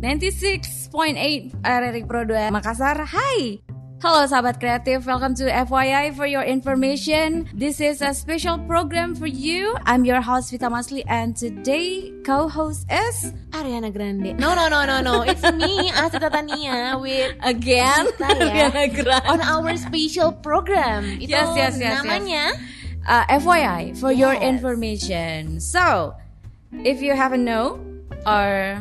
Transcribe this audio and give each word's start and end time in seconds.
96.8 0.00 1.60
RRI 1.60 2.02
Pro 2.08 2.24
2 2.24 2.32
Makassar. 2.48 3.04
Hai. 3.04 3.60
Halo 4.00 4.24
sahabat 4.24 4.56
kreatif, 4.56 5.04
welcome 5.04 5.36
to 5.36 5.44
FYI 5.44 6.16
for 6.16 6.24
your 6.24 6.40
information. 6.40 7.44
This 7.52 7.84
is 7.84 8.00
a 8.00 8.16
special 8.16 8.56
program 8.64 9.12
for 9.12 9.28
you. 9.28 9.76
I'm 9.84 10.08
your 10.08 10.24
host 10.24 10.56
Vita 10.56 10.72
Masli 10.72 11.04
and 11.04 11.36
today 11.36 12.08
co-host 12.24 12.88
is 12.88 13.36
Ariana 13.52 13.92
Grande. 13.92 14.32
No, 14.40 14.56
no, 14.56 14.72
no, 14.72 14.88
no, 14.88 15.04
no. 15.04 15.20
It's 15.20 15.44
me, 15.52 15.92
Asita 15.92 16.32
Tania, 16.32 16.96
with 16.96 17.36
again 17.44 18.08
Kita 18.16 18.24
ya. 18.24 18.72
Ariana 18.72 18.84
Grande. 18.88 19.28
on 19.28 19.40
our 19.44 19.76
special 19.76 20.32
program. 20.32 21.04
Itu 21.20 21.36
Yes, 21.36 21.52
yes, 21.52 21.72
yes, 21.76 22.00
namanya 22.00 22.56
uh, 23.04 23.28
FYI 23.36 24.00
for 24.00 24.08
your 24.16 24.32
Yes. 24.32 24.48
information. 24.48 25.60
So, 25.60 26.16
if 26.72 27.04
you 27.04 27.12
haven't 27.12 27.44
know 27.44 27.84
or 28.24 28.80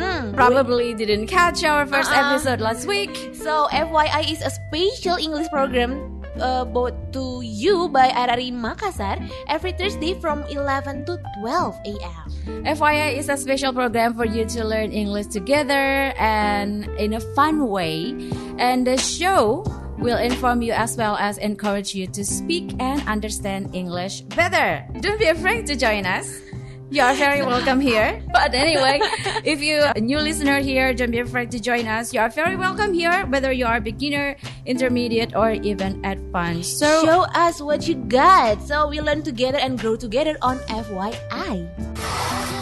Hmm. 0.00 0.32
probably 0.32 0.94
didn't 0.94 1.26
catch 1.28 1.60
our 1.64 1.84
1st 1.84 2.08
Uh-uh. 2.08 2.32
episode 2.32 2.60
last 2.60 2.86
week, 2.88 3.12
So 3.36 3.68
FYI 3.68 4.32
is 4.32 4.40
a 4.40 4.48
special 4.48 5.20
English 5.20 5.48
program 5.52 6.20
uh, 6.40 6.64
brought 6.64 6.96
to 7.12 7.40
you 7.44 7.88
by 7.92 8.08
RRI 8.08 8.48
Makassar 8.52 9.20
every 9.48 9.72
Thursday 9.72 10.14
from 10.16 10.40
11 10.48 11.04
to 11.04 11.20
12 11.40 11.76
a.m. 11.84 12.64
FYI 12.64 13.16
is 13.20 13.28
a 13.28 13.36
special 13.36 13.72
program 13.72 14.14
for 14.14 14.24
you 14.24 14.44
to 14.56 14.64
learn 14.64 14.92
English 14.92 15.26
together 15.28 16.16
and 16.16 16.88
in 16.96 17.12
a 17.12 17.20
fun 17.36 17.68
way. 17.68 18.16
And 18.56 18.86
the 18.86 18.96
show 18.96 19.64
will 20.00 20.16
inform 20.18 20.62
you 20.62 20.72
as 20.72 20.96
well 20.96 21.16
as 21.20 21.36
encourage 21.38 21.94
you 21.94 22.06
to 22.08 22.24
speak 22.24 22.72
and 22.80 23.04
understand 23.06 23.74
English 23.76 24.22
better. 24.32 24.80
Don't 25.00 25.18
be 25.20 25.28
afraid 25.28 25.66
to 25.68 25.76
join 25.76 26.06
us. 26.06 26.40
You 26.90 27.02
are 27.02 27.14
very 27.14 27.42
welcome 27.46 27.78
here. 27.78 28.20
But 28.32 28.52
anyway, 28.52 28.98
if 29.46 29.62
you're 29.62 29.92
a 29.94 30.00
new 30.00 30.18
listener 30.18 30.58
here, 30.58 30.92
don't 30.92 31.12
be 31.12 31.20
afraid 31.20 31.50
to 31.52 31.60
join 31.60 31.86
us. 31.86 32.12
You 32.12 32.18
are 32.18 32.28
very 32.28 32.56
welcome 32.56 32.92
here, 32.92 33.26
whether 33.30 33.52
you 33.52 33.64
are 33.64 33.80
beginner, 33.80 34.34
intermediate, 34.66 35.36
or 35.36 35.52
even 35.52 36.04
advanced. 36.04 36.80
So 36.82 37.04
Show 37.04 37.22
us 37.30 37.62
what 37.62 37.86
you 37.86 37.94
got 37.94 38.60
so 38.66 38.88
we 38.88 39.00
learn 39.00 39.22
together 39.22 39.58
and 39.58 39.78
grow 39.78 39.94
together 39.94 40.34
on 40.42 40.58
FYI. 40.66 41.70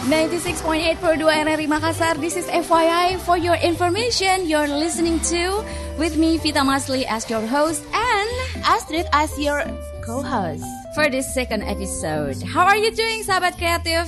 96.8 0.05 1.01
per 1.01 1.17
2 1.17 1.25
RRI 1.25 1.65
Makassar. 1.65 2.13
This 2.21 2.37
is 2.37 2.45
FYI 2.53 3.17
for 3.25 3.37
your 3.37 3.55
information. 3.57 4.45
You're 4.45 4.69
listening 4.69 5.19
to 5.33 5.65
with 5.97 6.17
me 6.17 6.37
Vita 6.37 6.61
Masli 6.61 7.05
as 7.09 7.25
your 7.29 7.41
host 7.45 7.81
and 7.93 8.29
Astrid 8.61 9.09
as 9.11 9.33
your 9.41 9.65
co-host. 10.05 10.65
For 10.99 11.09
this 11.09 11.33
second 11.33 11.63
episode. 11.63 12.43
How 12.43 12.67
are 12.67 12.75
you 12.75 12.91
doing, 12.91 13.23
sahabat 13.23 13.55
Creative? 13.55 14.03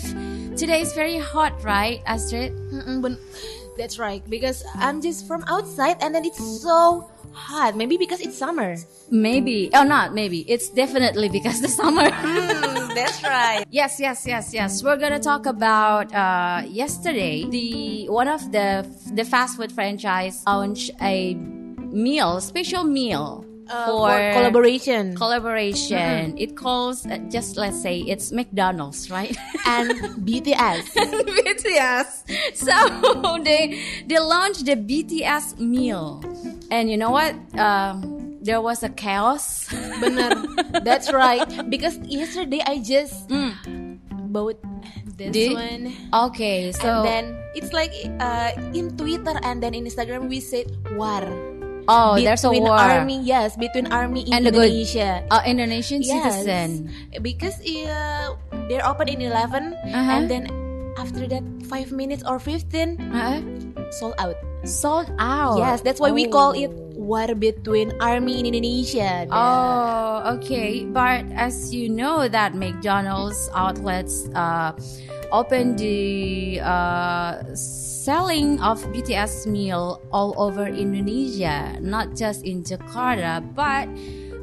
Today 0.59 0.83
is 0.83 0.91
very 0.91 1.15
hot, 1.15 1.55
right, 1.63 2.03
Astrid? 2.03 2.51
Mm-mm, 2.67 3.15
that's 3.79 3.95
right 3.95 4.19
because 4.27 4.59
I'm 4.75 4.99
just 4.99 5.23
from 5.23 5.47
outside 5.47 6.03
and 6.03 6.11
then 6.11 6.27
it's 6.27 6.43
so 6.59 7.07
hot. 7.31 7.79
Maybe 7.79 7.95
because 7.95 8.19
it's 8.19 8.35
summer. 8.35 8.75
Maybe. 9.07 9.71
Oh, 9.71 9.87
not 9.87 10.11
maybe. 10.11 10.43
It's 10.51 10.67
definitely 10.67 11.31
because 11.31 11.63
the 11.63 11.71
summer. 11.71 12.11
Mm, 12.27 12.91
that's 12.91 13.23
right. 13.23 13.63
Yes, 13.71 13.95
yes, 13.95 14.27
yes, 14.27 14.51
yes. 14.51 14.83
We're 14.83 14.99
gonna 14.99 15.23
talk 15.23 15.45
about 15.47 16.11
uh, 16.11 16.67
yesterday. 16.67 17.47
The 17.47 18.11
one 18.11 18.27
of 18.27 18.51
the 18.51 18.83
the 19.15 19.23
fast 19.23 19.55
food 19.55 19.71
franchise 19.71 20.43
launched 20.43 20.91
a 20.99 21.39
meal, 21.87 22.43
special 22.43 22.83
meal 22.83 23.47
Uh, 23.71 23.87
for 23.87 24.11
collaboration 24.35 25.15
collaboration. 25.15 26.35
It 26.37 26.59
calls 26.59 27.05
uh, 27.07 27.23
just 27.31 27.55
let's 27.55 27.79
say 27.79 28.03
it's 28.03 28.31
McDonald's, 28.31 29.09
right? 29.09 29.31
and 29.65 29.95
BTS. 30.27 30.91
BTS. 31.39 32.09
So 32.55 32.75
they 33.47 33.79
they 34.07 34.19
launched 34.19 34.67
the 34.67 34.75
BTS 34.75 35.59
meal, 35.59 36.19
and 36.67 36.91
you 36.91 36.97
know 36.99 37.11
what? 37.15 37.31
Um, 37.55 38.35
there 38.43 38.59
was 38.59 38.83
a 38.83 38.89
chaos. 38.89 39.71
Bener, 40.03 40.35
that's 40.83 41.13
right. 41.13 41.47
Because 41.69 41.95
yesterday 42.03 42.59
I 42.67 42.83
just 42.83 43.31
bought 44.35 44.59
this 45.15 45.31
Di- 45.31 45.55
one. 45.55 45.95
Okay, 46.27 46.75
so 46.75 46.83
and 46.83 47.07
then 47.07 47.23
it's 47.55 47.71
like 47.71 47.95
uh, 48.19 48.51
in 48.75 48.97
Twitter 48.97 49.39
and 49.47 49.63
then 49.63 49.73
in 49.73 49.87
Instagram 49.87 50.27
we 50.27 50.43
said 50.43 50.67
war. 50.99 51.23
Oh, 51.87 52.15
there's 52.19 52.43
a 52.43 52.49
between 52.49 52.63
war. 52.69 52.77
army, 52.77 53.21
yes, 53.23 53.55
between 53.55 53.87
army 53.91 54.27
in 54.27 54.33
And 54.33 54.45
the 54.45 54.51
good- 54.51 54.69
Indonesia. 54.69 55.23
Uh, 55.29 55.41
Indonesian 55.45 56.01
Yes. 56.01 56.43
citizen. 56.43 56.89
Because 57.21 57.57
uh, 57.63 58.35
they're 58.69 58.85
open 58.85 59.07
in 59.07 59.21
11 59.21 59.73
Uh-huh. 59.73 59.95
and 60.11 60.29
then 60.29 60.43
after 60.97 61.25
that 61.27 61.43
5 61.71 61.91
minutes 61.91 62.21
or 62.27 62.37
15 62.39 62.99
Uh, 63.11 63.39
sold 63.95 64.13
out. 64.19 64.35
sold 64.63 65.09
out. 65.17 65.57
Yes, 65.57 65.81
that's 65.81 65.99
why 65.99 66.11
we 66.11 66.27
Oh. 66.27 66.31
call 66.31 66.51
it 66.53 66.69
war 66.93 67.25
between 67.33 67.89
army 67.97 68.37
in 68.37 68.45
Indonesia. 68.45 69.25
Oh, 69.33 70.37
okay. 70.37 70.85
But 70.85 71.25
as 71.33 71.73
you 71.73 71.89
know, 71.89 72.29
that 72.29 72.53
McDonald's 72.53 73.49
outlets 73.57 74.29
uh, 74.37 74.77
open 75.33 75.75
the 75.81 76.61
uh, 76.61 77.41
selling 78.01 78.59
of 78.61 78.81
BTS 78.89 79.45
meal 79.45 80.01
all 80.11 80.33
over 80.41 80.65
Indonesia, 80.65 81.77
not 81.81 82.15
just 82.17 82.41
in 82.43 82.63
Jakarta, 82.63 83.45
but 83.53 83.85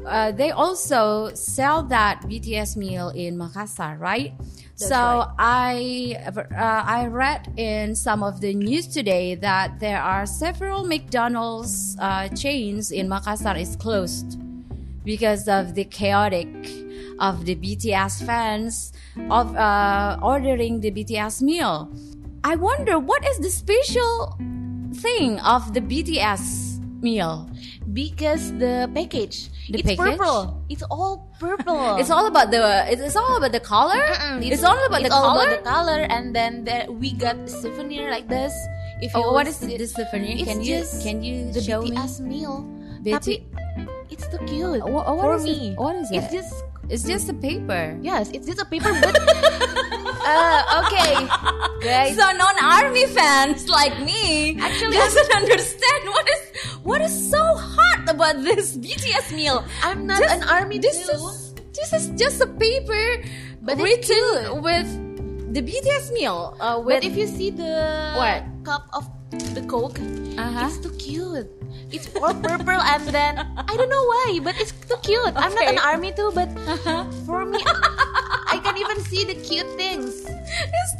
uh, 0.07 0.31
they 0.31 0.51
also 0.51 1.33
sell 1.35 1.83
that 1.83 2.21
BTS 2.23 2.77
meal 2.77 3.09
in 3.09 3.35
Makassar, 3.37 3.99
right? 3.99 4.31
That's 4.39 4.87
so 4.87 4.95
right. 4.95 5.35
I 5.37 6.31
uh, 6.55 6.83
I 6.87 7.07
read 7.07 7.51
in 7.57 7.95
some 7.95 8.23
of 8.23 8.39
the 8.39 8.55
news 8.55 8.87
today 8.87 9.35
that 9.35 9.79
there 9.79 10.01
are 10.01 10.25
several 10.25 10.87
McDonald's 10.87 11.97
uh, 11.99 12.29
chains 12.29 12.91
in 12.91 13.09
Makassar 13.09 13.59
is 13.59 13.75
closed 13.75 14.39
because 15.03 15.49
of 15.51 15.75
the 15.75 15.83
chaotic 15.83 16.47
of 17.19 17.43
the 17.43 17.55
BTS 17.55 18.23
fans 18.23 18.93
of 19.29 19.51
uh, 19.55 20.17
ordering 20.23 20.79
the 20.79 20.91
BTS 20.91 21.41
meal. 21.41 21.91
I 22.43 22.55
wonder 22.55 22.97
what 22.99 23.25
is 23.27 23.37
the 23.39 23.49
special 23.51 24.37
thing 25.01 25.39
of 25.41 25.73
the 25.73 25.81
BTS 25.81 26.79
meal? 27.01 27.49
because 27.89 28.53
the 28.61 28.85
package 28.93 29.49
The 29.73 29.81
it's 29.81 29.97
package? 29.97 30.13
purple 30.21 30.61
it's 30.69 30.85
all 30.93 31.25
purple 31.41 31.97
It's 32.01 32.13
all 32.13 32.27
about 32.29 32.51
the 32.53 32.61
it's 32.85 33.15
all 33.17 33.33
about 33.41 33.49
the 33.51 33.59
color. 33.59 33.97
Mm-mm, 33.97 34.45
It's, 34.45 34.61
all 34.61 34.77
about 34.85 35.01
it's 35.01 35.09
the 35.09 35.15
all 35.15 35.33
color. 35.33 35.49
about 35.49 35.57
the 35.57 35.65
color 35.65 35.99
and 36.05 36.29
then 36.35 36.63
there, 36.69 36.85
we 36.85 37.13
got 37.17 37.49
souvenir 37.49 38.11
like 38.13 38.29
this 38.29 38.53
if 39.01 39.09
you 39.17 39.25
oh, 39.25 39.33
what 39.33 39.47
is 39.49 39.57
this 39.57 39.93
souvenir? 39.97 40.37
it's 40.37 40.45
Can 40.45 40.61
you 40.61 40.85
can 41.01 41.17
you 41.25 41.49
the 41.49 41.61
show 41.65 41.81
BTS 41.81 42.21
meal 42.21 42.61
BT 43.01 43.17
tapi 43.17 43.35
it's 44.13 44.29
too 44.29 44.37
cute 44.45 44.85
Wha- 44.85 45.09
what 45.09 45.17
for 45.25 45.33
is 45.41 45.45
it? 45.45 45.49
me 45.49 45.73
What 45.81 45.95
is 45.97 46.13
it's 46.13 46.29
it? 46.29 46.35
just 46.37 46.53
It's 46.89 47.05
just 47.05 47.25
a 47.29 47.37
paper. 47.37 47.97
yes 48.05 48.29
it's 48.33 48.45
just 48.49 48.61
a 48.61 48.65
paper 48.69 48.89
but 49.01 49.13
uh, 50.29 50.61
okay 50.85 51.25
guys 51.81 52.15
So 52.15 52.25
non-army 52.31 53.05
fans 53.07 53.67
like 53.69 53.99
me 54.03 54.57
Actually, 54.59 54.95
doesn't 54.97 55.31
understand 55.35 56.01
what 56.09 56.27
is 56.29 56.41
what 56.83 57.01
is 57.01 57.13
so 57.29 57.37
hot 57.55 58.07
about 58.07 58.41
this 58.41 58.75
BTS 58.77 59.35
meal. 59.35 59.63
I'm 59.83 60.07
not 60.07 60.23
an 60.23 60.43
army 60.47 60.79
This 60.79 61.05
too. 61.05 61.11
is 61.13 61.53
this 61.75 61.91
is 61.93 62.09
just 62.19 62.41
a 62.41 62.47
paper 62.47 63.23
But 63.61 63.77
written 63.77 64.61
with 64.63 64.87
the 65.53 65.61
BTS 65.61 66.13
meal. 66.13 66.55
Uh, 66.59 66.79
with 66.83 67.01
but 67.01 67.03
if 67.03 67.17
you 67.17 67.27
see 67.27 67.49
the 67.49 68.13
What? 68.15 68.43
cup 68.63 68.87
of 68.93 69.07
the 69.53 69.61
coke 69.67 69.99
Uh-huh. 70.37 70.65
it's 70.67 70.77
too 70.79 70.91
cute 70.97 71.47
it's 71.91 72.09
all 72.17 72.33
purple 72.33 72.77
and 72.81 73.03
then 73.13 73.37
I 73.57 73.73
don't 73.77 73.89
know 73.89 74.05
why 74.05 74.39
but 74.41 74.57
it's 74.59 74.71
too 74.89 74.97
cute 75.03 75.33
I'm 75.35 75.53
not 75.53 75.67
an 75.69 75.77
army 75.77 76.11
too 76.13 76.31
but 76.33 76.49
for 77.25 77.45
me 77.45 77.61
I 78.49 78.57
can 78.63 78.77
even 78.77 78.97
see 79.05 79.25
the 79.25 79.35
cute 79.41 79.69
things 79.77 80.25
it's 80.79 80.91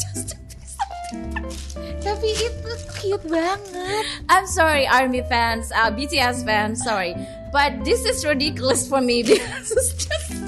itu 2.24 2.72
cute 3.00 3.26
banget 3.28 4.04
I'm 4.28 4.48
sorry, 4.48 4.88
army 4.88 5.24
fans, 5.28 5.72
uh, 5.72 5.92
BTS 5.92 6.44
fans, 6.46 6.84
sorry, 6.84 7.16
but 7.52 7.84
this 7.84 8.06
is 8.06 8.24
ridiculous 8.26 8.88
for 8.88 9.02
me. 9.02 9.24
Because 9.28 9.72
it's 9.72 9.94
just 10.06 10.39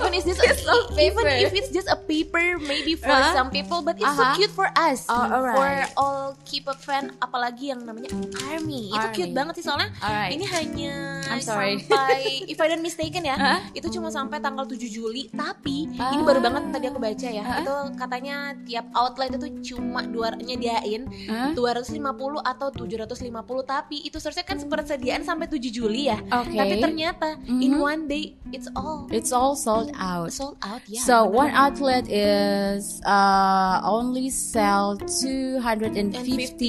even 0.00 0.12
if 0.14 0.24
it's 0.24 0.40
Piece 0.40 0.64
of 0.64 0.80
even 0.96 1.20
paper. 1.20 1.28
if 1.28 1.52
it's 1.54 1.70
just 1.70 1.86
a 1.86 1.98
paper 1.98 2.40
maybe 2.58 2.94
for 2.94 3.10
Uh-huh. 3.10 3.34
some 3.34 3.48
people 3.48 3.80
but 3.80 3.94
it's 3.94 4.06
Uh-huh. 4.06 4.32
so 4.32 4.38
cute 4.38 4.50
for 4.50 4.68
us 4.72 5.04
Oh, 5.06 5.16
alright. 5.20 5.54
for 5.54 5.68
all 5.96 6.18
K-pop 6.42 6.78
fan 6.78 7.12
apalagi 7.18 7.68
yang 7.68 7.84
namanya 7.84 8.10
army, 8.48 8.88
itu 8.88 8.96
Army. 8.96 9.14
cute 9.14 9.32
banget 9.32 9.54
sih 9.56 9.64
soalnya 9.64 9.90
Alright. 9.98 10.30
ini 10.32 10.44
hanya 10.46 10.94
I'm 11.26 11.38
sorry. 11.40 11.78
sampai 11.82 12.18
if 12.46 12.56
I 12.56 12.66
don't 12.66 12.80
mistaken 12.80 13.22
ya 13.22 13.36
Huh? 13.36 13.60
itu 13.72 13.86
cuma 13.90 14.08
sampai 14.08 14.38
tanggal 14.38 14.64
7 14.64 14.88
Juli 14.88 15.28
tapi 15.30 15.86
Ah. 15.96 16.10
ini 16.10 16.22
baru 16.22 16.40
banget 16.40 16.70
tadi 16.70 16.86
aku 16.86 16.98
baca 16.98 17.28
ya 17.28 17.42
Huh? 17.42 17.58
itu 17.60 17.74
katanya 17.96 18.36
tiap 18.62 18.86
outlet 18.92 19.30
itu 19.32 19.46
cuma 19.68 20.02
dua 20.02 20.32
nyediain 20.34 21.06
Huh? 21.26 21.50
250 21.54 22.00
atau 22.40 22.68
750 22.70 23.20
tapi 23.62 24.00
itu 24.00 24.16
seharusnya 24.16 24.44
kan 24.44 24.58
persediaan 24.60 25.22
sampai 25.22 25.46
7 25.46 25.68
Juli 25.68 26.06
ya 26.06 26.18
Oke. 26.32 26.52
tapi 26.52 26.74
ternyata 26.78 27.28
in 27.48 27.74
Mhm. 27.74 27.80
one 27.80 28.02
day 28.06 28.24
it's 28.50 28.70
all 28.72 29.06
it's 29.10 29.30
all 29.30 29.52
sold 29.52 29.89
out. 29.94 30.28
sold 30.30 30.56
out 30.60 30.82
ya. 30.84 31.00
so 31.00 31.24
bener. 31.24 31.34
one 31.40 31.52
outlet 31.52 32.04
is 32.06 33.00
uh, 33.02 33.80
only 33.82 34.28
sell 34.28 34.94
250 34.94 36.14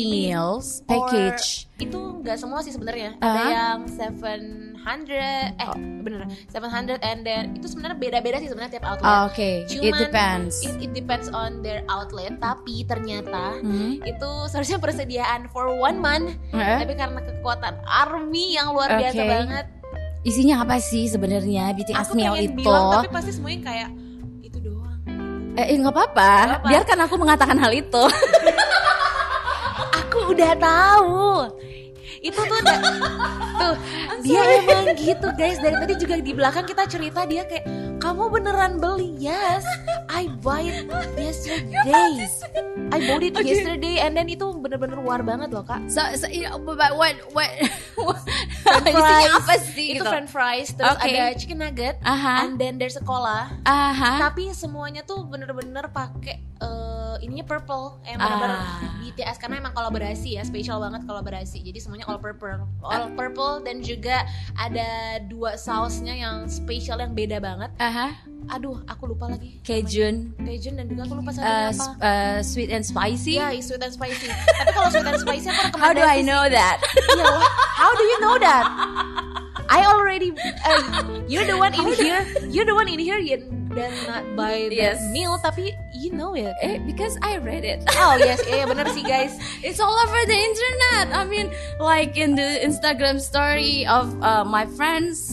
meals 0.07 0.81
Or- 0.83 1.05
package. 1.05 1.67
itu 1.77 1.97
nggak 2.21 2.37
semua 2.37 2.61
sih 2.61 2.69
sebenarnya. 2.69 3.17
Ada 3.17 3.33
Ah. 3.33 3.49
yang 3.49 3.79
700 3.89 5.09
eh 5.51 5.65
Oh. 5.65 5.73
bener 5.99 6.21
700 6.47 7.01
and 7.01 7.21
then 7.21 7.53
itu 7.53 7.65
sebenarnya 7.67 7.97
beda-beda 7.97 8.37
sih 8.37 8.47
sebenarnya 8.47 8.77
tiap 8.77 8.85
outlet. 8.87 9.09
Ah, 9.09 9.25
okay, 9.25 9.65
it 9.65 9.93
depends. 9.95 10.61
It, 10.61 10.77
it 10.79 10.91
depends 10.91 11.27
on 11.27 11.61
their 11.61 11.81
outlet, 11.87 12.37
tapi 12.37 12.85
ternyata 12.85 13.57
Hmm. 13.57 13.97
itu 13.99 14.29
seharusnya 14.47 14.77
persediaan 14.77 15.49
for 15.49 15.69
one 15.71 15.97
month, 15.97 16.37
Eh, 16.51 16.77
tapi 16.77 16.93
karena 16.93 17.17
kekuatan 17.19 17.81
army 17.83 18.53
yang 18.53 18.71
luar 18.71 18.93
biasa 18.95 19.17
Oke. 19.17 19.29
banget, 19.31 19.65
Isinya 20.21 20.61
apa 20.61 20.77
sih 20.77 21.09
sebenarnya 21.09 21.73
BTS 21.73 22.13
pengen 22.13 22.37
itu? 22.45 22.61
bilang 22.61 22.93
tapi 22.93 23.09
pasti 23.09 23.31
semuanya 23.33 23.73
kayak 23.73 23.89
itu 24.45 24.57
doang. 24.61 25.01
Eh, 25.57 25.73
nggak 25.81 25.93
apa-apa. 25.93 26.33
Nggak 26.45 26.59
apa-apa. 26.61 26.69
Biarkan 26.69 26.97
aku 27.09 27.15
mengatakan 27.17 27.57
hal 27.57 27.71
itu. 27.73 28.03
Aku 30.01 30.35
udah 30.35 30.53
tahu. 30.59 31.27
Itu 32.21 32.37
tuh 32.37 32.57
udah, 32.61 32.77
tuh 33.57 33.73
dia 34.21 34.41
emang 34.61 34.93
gitu 34.93 35.27
guys 35.33 35.57
dari 35.57 35.73
tadi 35.73 35.93
juga 35.97 36.21
di 36.21 36.33
belakang 36.37 36.69
kita 36.69 36.85
cerita 36.85 37.25
dia 37.25 37.41
kayak 37.49 37.65
kamu 37.97 38.29
beneran 38.29 38.77
beli 38.77 39.13
yes 39.17 39.65
I 40.05 40.29
buy 40.41 40.61
it 40.61 40.85
yesterday 41.17 42.29
I 42.93 42.97
bought 43.09 43.25
it 43.25 43.33
Okay. 43.33 43.57
yesterday 43.57 43.97
and 43.97 44.13
then 44.13 44.29
itu 44.29 44.53
bener-bener 44.53 45.01
war 45.01 45.25
banget 45.25 45.49
loh 45.49 45.65
kak 45.65 45.81
so, 45.89 46.01
so 46.13 46.29
you 46.29 46.45
know, 46.45 46.61
but 46.61 46.93
what 46.93 47.17
what 47.33 47.49
French 48.61 48.93
isinya 49.01 49.41
apa 49.41 49.53
sih 49.57 49.97
itu 49.97 50.01
gitu? 50.01 50.09
french 50.09 50.29
fries 50.29 50.69
terus 50.77 50.93
Oke. 50.93 51.09
ada 51.09 51.33
chicken 51.33 51.57
nugget 51.57 51.97
Aha. 52.05 52.45
and 52.45 52.61
then 52.61 52.77
there's 52.77 52.97
a 52.97 53.03
cola 53.05 53.49
Aha. 53.65 54.29
tapi 54.29 54.53
semuanya 54.53 55.01
tuh 55.01 55.25
bener-bener 55.25 55.89
pakai 55.89 56.37
eh, 57.13 57.23
ininya 57.23 57.43
purple 57.43 57.99
yang 58.03 58.17
bener-bener 58.17 58.51
Ah. 58.53 58.93
BTS 59.01 59.37
karena 59.37 59.59
emang 59.59 59.71
kolaborasi 59.71 60.37
ya 60.37 60.43
spesial 60.43 60.77
banget 60.77 61.03
kolaborasi 61.03 61.59
jadi 61.59 61.77
semuanya 61.77 62.05
all 62.05 62.15
purple 62.15 62.63
all 62.81 63.11
purple 63.11 63.59
dan 63.59 63.79
juga 63.79 64.23
ada 64.53 64.89
dua 65.21 65.55
sausnya 65.55 66.13
yang 66.13 66.45
spesial 66.45 66.95
yang 66.95 67.11
beda 67.11 67.37
banget 67.37 67.71
Aha. 67.77 68.15
aduh 68.47 68.79
aku 68.85 69.09
lupa 69.09 69.27
lagi 69.27 69.59
Cajun, 69.61 70.31
namanya. 70.33 70.47
Cajun 70.49 70.73
dan 70.73 70.85
juga 70.87 71.01
aku 71.03 71.13
lupa 71.15 71.29
uh, 71.29 71.33
satunya 71.33 71.67
apa 71.67 71.85
uh, 71.99 72.39
sweet 72.41 72.69
and 72.69 72.83
spicy. 72.83 73.35
Iya, 73.35 73.47
is 73.51 73.65
sweet 73.65 73.79
and 73.79 73.91
spicy. 73.91 74.27
Tapi 74.27 74.71
kalau 74.71 74.87
sweet 74.89 75.05
and 75.05 75.19
spicy 75.19 75.47
aku 75.47 75.77
How 75.77 75.91
do 75.91 76.01
I 76.01 76.19
sih- 76.19 76.25
know 76.25 76.43
that? 76.47 76.77
Iya, 76.81 77.25
wah, 77.27 77.47
how 77.77 77.91
do 77.93 78.03
you 78.03 78.17
know 78.19 78.35
that? 78.37 78.65
I 79.71 79.87
already 79.87 80.35
uh, 80.35 80.81
you're 81.27 81.45
the 81.45 81.55
one 81.55 81.71
in 81.71 81.85
here. 81.95 82.21
You're 82.51 82.67
the 82.67 82.75
one 82.75 82.87
in 82.87 82.99
here 82.99 83.21
dan 83.71 83.91
not 84.05 84.23
buy 84.35 84.67
the 84.69 84.77
Yes. 84.77 84.99
meal 85.09 85.39
tapi 85.39 85.73
you 85.91 86.11
know 86.11 86.33
it. 86.33 86.51
eh, 86.61 86.77
because 86.83 87.15
I 87.21 87.37
read 87.39 87.63
it. 87.63 87.83
Oh 88.01 88.15
yes, 88.17 88.41
iya 88.45 88.65
benar 88.65 88.89
sih 88.91 89.03
guys. 89.03 89.35
It's 89.65 89.79
all 89.79 89.93
over 89.93 90.21
the 90.25 90.35
internet. 90.35 91.13
I 91.13 91.23
mean, 91.25 91.49
like 91.77 92.17
in 92.17 92.35
the 92.35 92.59
Instagram 92.61 93.21
story 93.21 93.85
of 93.85 94.11
uh, 94.19 94.43
my 94.43 94.65
friends 94.75 95.31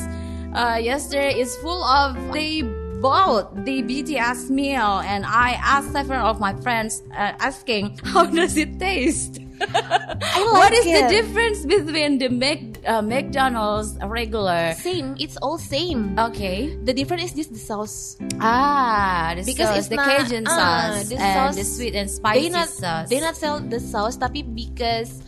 uh, 0.53 0.79
yesterday 0.79 1.37
is 1.37 1.55
full 1.61 1.81
of 1.83 2.15
they 2.31 2.63
bought 2.99 3.55
the 3.63 3.79
BTS 3.81 4.51
meal, 4.51 4.99
and 5.07 5.23
I 5.23 5.55
asked 5.63 5.95
several 5.95 6.27
of 6.27 6.43
my 6.43 6.51
friends 6.61 7.03
uh, 7.15 7.39
asking, 7.39 7.95
"How 8.11 8.27
does 8.27 8.59
it 8.59 8.79
taste?" 8.79 9.39
I 9.59 10.39
what 10.55 10.71
like 10.71 10.79
is 10.79 10.87
the 10.87 11.07
difference 11.11 11.67
between 11.67 12.19
the 12.19 12.31
Mac, 12.31 12.59
uh, 12.89 13.03
McDonald's 13.05 13.95
regular? 14.03 14.73
Same, 14.75 15.15
it's 15.21 15.37
all 15.39 15.61
same. 15.61 16.17
Okay. 16.19 16.75
The 16.83 16.97
difference 16.97 17.31
is 17.31 17.35
just 17.37 17.53
the 17.53 17.61
sauce. 17.61 18.17
Ah, 18.41 19.37
the 19.37 19.45
Because 19.45 19.69
sauce, 19.69 19.79
it's 19.79 19.91
the 19.93 20.01
not- 20.01 20.09
Cajun 20.09 20.45
ah, 20.49 20.57
sauce 20.57 21.09
the 21.13 21.17
and 21.21 21.35
sauce- 21.37 21.57
the 21.61 21.67
sweet 21.69 21.95
and 21.95 22.09
spicy 22.09 22.41
They 22.41 22.51
not 22.51 22.69
sauce. 22.73 23.07
they 23.13 23.21
not 23.21 23.37
sell 23.37 23.61
the 23.61 23.79
sauce 23.79 24.17
tapi 24.17 24.41
because 24.43 25.21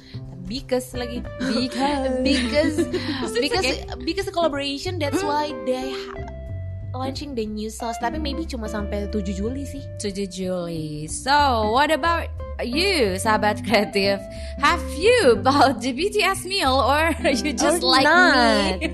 because 0.48 0.90
lagi 0.96 1.20
Because. 1.38 2.18
because 2.26 2.76
because 3.44 3.66
because 4.02 4.24
the 4.26 4.34
collaboration 4.34 4.98
that's 4.98 5.22
why 5.22 5.52
they 5.62 5.94
ha- 5.94 6.26
launching 6.90 7.38
the 7.38 7.46
new 7.46 7.70
sauce 7.70 7.94
tapi 8.02 8.18
maybe 8.18 8.42
cuma 8.42 8.66
sampai 8.66 9.06
7 9.06 9.22
Juli 9.30 9.62
sih. 9.62 9.84
7 10.02 10.26
Juli. 10.26 11.06
So, 11.06 11.70
what 11.70 11.94
about 11.94 12.26
you, 12.66 13.16
sahabat 13.16 13.62
kreatif? 13.64 14.20
Have 14.60 14.82
you 14.98 15.40
bought 15.40 15.80
the 15.80 15.92
BTS 15.92 16.44
meal 16.44 16.76
or 16.76 17.12
you 17.44 17.52
just 17.52 17.82
Or 17.82 17.92
like 17.96 18.04
not? 18.04 18.78
me? 18.82 18.92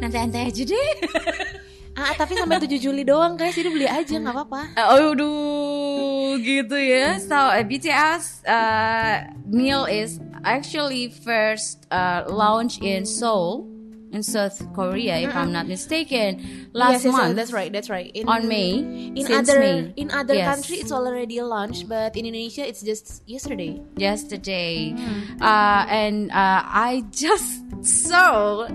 Nanti-nanti 0.00 0.38
aja 0.52 0.62
deh. 0.66 0.92
Ah 1.96 2.12
tapi 2.12 2.36
sampai 2.36 2.60
7 2.60 2.76
Juli 2.76 3.08
doang 3.08 3.40
guys 3.40 3.56
jadi 3.56 3.72
beli 3.72 3.88
aja 3.88 4.20
nggak 4.20 4.36
apa-apa. 4.36 4.68
Aduh, 5.00 6.36
gitu 6.44 6.76
ya. 6.76 7.16
So, 7.16 7.32
uh, 7.32 7.64
BTS 7.64 8.44
uh, 8.44 9.32
meal 9.48 9.88
is 9.88 10.20
actually 10.44 11.08
first 11.08 11.88
uh, 11.88 12.28
launched 12.28 12.84
in 12.84 13.08
Seoul, 13.08 13.64
in 14.12 14.22
South 14.22 14.62
Korea, 14.72 15.18
if 15.18 15.34
I'm 15.34 15.52
not 15.52 15.66
mistaken, 15.66 16.70
last 16.72 17.02
Yes, 17.02 17.04
yes, 17.04 17.04
yes, 17.04 17.16
month. 17.16 17.36
that's 17.36 17.52
right, 17.52 17.72
that's 17.72 17.90
right. 17.90 18.10
In, 18.14 18.28
On 18.28 18.46
May, 18.48 18.78
In 19.14 19.26
since 19.26 19.48
other 19.50 19.58
May. 19.60 19.92
in 19.96 20.10
other 20.10 20.34
Yes. 20.34 20.46
country 20.54 20.76
it's 20.78 20.92
already 20.92 21.40
launched, 21.42 21.88
but 21.88 22.16
in 22.16 22.24
Indonesia 22.26 22.66
it's 22.66 22.82
just 22.82 23.22
yesterday. 23.26 23.82
yesterday 23.98 24.94
uh, 25.40 25.84
and 25.88 26.30
uh, 26.30 26.62
i 26.64 27.02
just 27.10 27.62
saw 27.84 28.66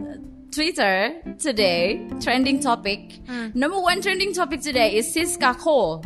twitter 0.51 1.13
today 1.39 2.06
trending 2.19 2.60
topic 2.60 3.19
number 3.56 3.80
one 3.80 4.01
trending 4.01 4.33
topic 4.33 4.62
today 4.62 4.95
is 4.98 5.07
siska 5.13 5.56
cole 5.57 6.04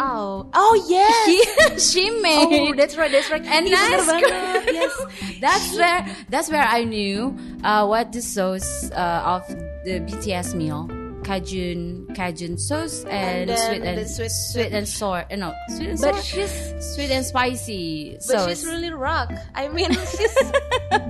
Oh, 0.00 0.46
oh 0.54 0.74
yes. 0.88 1.78
she, 1.78 2.00
she 2.00 2.10
made 2.20 2.70
Oh, 2.70 2.74
that's 2.74 2.96
right, 2.96 3.10
that's 3.10 3.30
right. 3.30 3.44
And 3.44 3.66
nice. 3.70 4.06
Yes. 4.72 4.92
that's 5.40 5.76
where 5.76 6.00
that's 6.30 6.48
where 6.50 6.62
i 6.64 6.84
knew 6.84 7.36
uh, 7.64 7.84
what 7.86 8.12
the 8.12 8.22
sauce 8.22 8.90
uh, 8.92 9.22
of 9.26 9.42
the 9.84 10.00
bts 10.06 10.54
meal 10.54 10.88
Cajun, 11.22 12.08
Cajun 12.16 12.58
sauce 12.58 13.04
and, 13.06 13.46
And 13.48 13.54
sweet 13.58 13.82
and 13.86 14.10
sweet- 14.10 14.30
sweet 14.34 14.72
and 14.74 14.88
sour. 14.88 15.22
uh, 15.30 15.36
No, 15.36 15.54
sweet 15.70 15.94
and 15.94 16.00
But 16.00 16.18
sour. 16.18 16.22
she's 16.22 16.50
sweet 16.94 17.10
and 17.14 17.22
spicy 17.24 18.14
but 18.18 18.22
sauce. 18.22 18.48
she's 18.48 18.66
really 18.66 18.90
rock. 18.90 19.30
I 19.54 19.68
mean, 19.70 19.92
she's 20.10 20.34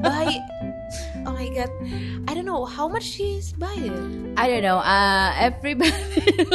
by 0.05 0.37
Oh 1.25 1.33
my 1.33 1.49
god. 1.57 1.71
I 2.29 2.35
don't 2.37 2.45
know 2.45 2.67
how 2.69 2.89
much 2.93 3.05
she's 3.09 3.53
buy 3.57 3.73
it. 3.73 3.89
I 4.37 4.53
don't 4.53 4.61
know. 4.61 4.85
Uh, 4.85 5.33
everybody 5.49 5.89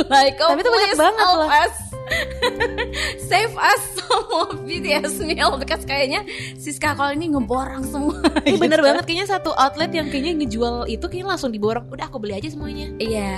like, 0.06 0.38
oh 0.38 0.54
Tapi 0.54 0.62
itu 0.62 0.70
banyak 0.70 0.94
please 0.94 1.02
help 1.18 1.50
us, 1.50 1.74
save 3.30 3.54
us 3.56 3.82
some 4.00 4.28
of 4.32 4.64
BTS 4.64 5.20
meal 5.24 5.60
because 5.60 5.84
kayaknya 5.84 6.24
Siska 6.56 6.96
Cole 6.96 7.16
ini 7.20 7.32
ngeborong 7.36 7.84
semua. 7.84 8.18
Ini 8.48 8.56
gitu. 8.56 8.64
bener 8.64 8.80
banget 8.80 9.04
kayaknya 9.04 9.28
satu 9.28 9.52
outlet 9.52 9.92
yang 9.92 10.08
kayaknya 10.08 10.34
ngejual 10.44 10.88
itu 10.88 11.06
kayaknya 11.08 11.28
langsung 11.36 11.52
diborong. 11.52 11.86
Udah 11.92 12.08
aku 12.08 12.18
beli 12.22 12.40
aja 12.40 12.48
semuanya. 12.48 12.88
Iya, 12.98 13.36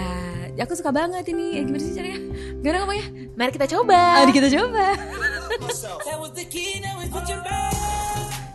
aku 0.62 0.78
suka 0.78 0.94
banget 0.94 1.26
ini. 1.34 1.66
Gimana 1.66 1.82
sih 1.82 1.94
caranya? 1.98 2.20
Gimana 2.62 2.78
ngomongnya? 2.86 3.06
Mari 3.34 3.52
kita 3.56 3.68
coba. 3.74 4.00
Mari 4.24 4.34
kita 4.36 4.50
coba. 4.54 4.86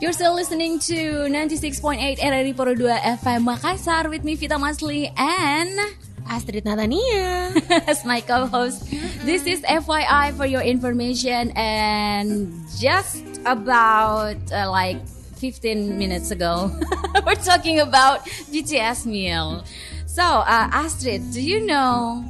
You're 0.03 0.13
still 0.13 0.37
listening 0.37 0.79
to 0.91 1.33
96.8 1.33 2.21
RRI 2.21 2.53
Poro 2.53 2.77
2 2.77 3.25
FM 3.25 3.41
Makassar 3.49 4.13
with 4.13 4.21
me 4.21 4.37
Vita 4.37 4.61
Masli 4.61 5.09
and 5.17 6.04
Astrid 6.27 6.65
Natania. 6.65 7.53
as 7.87 8.05
my 8.05 8.21
co-host. 8.21 8.89
This 9.25 9.47
is 9.47 9.63
FYI 9.63 10.33
for 10.37 10.47
your 10.47 10.63
information 10.63 11.53
and 11.57 12.53
just 12.79 13.25
about 13.47 14.37
uh, 14.53 14.71
like 14.71 14.99
15 15.37 15.99
minutes 15.99 16.31
ago 16.31 16.71
we're 17.27 17.35
talking 17.37 17.81
about 17.81 18.25
BTS 18.51 19.07
meal. 19.07 19.65
So, 20.07 20.23
uh, 20.23 20.69
Astrid, 20.73 21.33
do 21.33 21.43
you 21.43 21.67
know 21.67 22.25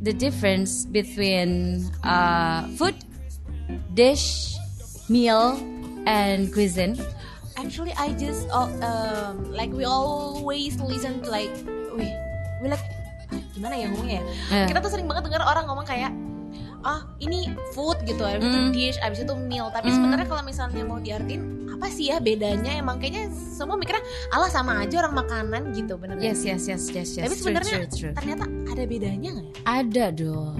the 0.00 0.12
difference 0.12 0.86
between 0.86 1.84
uh, 2.02 2.66
food, 2.80 2.94
dish, 3.94 4.56
meal, 5.08 5.60
and 6.06 6.52
cuisine? 6.52 6.96
Actually, 7.56 7.92
I 7.98 8.12
just 8.14 8.48
uh, 8.50 8.66
um, 8.82 9.52
like 9.52 9.70
we 9.72 9.84
always 9.84 10.80
listen 10.80 11.22
to 11.22 11.30
like, 11.30 11.52
wih, 11.94 12.10
we 12.62 12.68
like 12.68 12.80
gimana 13.52 13.74
ya 13.76 13.86
ngomongnya 13.92 14.18
ya? 14.18 14.24
Eh. 14.50 14.66
Kita 14.72 14.78
tuh 14.80 14.90
sering 14.90 15.06
banget 15.06 15.28
dengar 15.28 15.44
orang 15.44 15.64
ngomong 15.68 15.84
kayak, 15.84 16.12
ah 16.82 17.06
ini 17.22 17.52
food 17.76 18.00
gitu, 18.02 18.24
abis 18.24 18.42
itu 18.42 18.58
Mm. 18.58 18.72
dish, 18.74 18.98
abis 19.00 19.18
itu 19.22 19.34
meal. 19.38 19.70
Tapi 19.70 19.88
Mm. 19.88 19.94
sebenarnya 19.96 20.26
kalau 20.26 20.42
misalnya 20.42 20.82
mau 20.82 20.98
diartin 20.98 21.40
apa 21.70 21.86
sih 21.90 22.10
ya 22.10 22.18
bedanya? 22.18 22.78
Emang 22.78 22.98
kayaknya 23.02 23.30
semua 23.34 23.74
mikirnya 23.74 24.02
Allah 24.30 24.50
sama 24.50 24.78
aja 24.82 25.02
orang 25.02 25.14
makanan 25.18 25.62
gitu, 25.74 25.98
bener 25.98 26.18
nggak? 26.18 26.26
Yes, 26.30 26.40
yes, 26.46 26.62
yes, 26.70 26.84
yes, 26.90 27.08
yes. 27.18 27.24
Tapi 27.26 27.36
sebenarnya 27.38 27.76
ternyata 28.14 28.44
ada 28.70 28.82
bedanya 28.86 29.28
nggak 29.34 29.46
ya? 29.46 29.54
Ada 29.66 30.04
dong. 30.14 30.58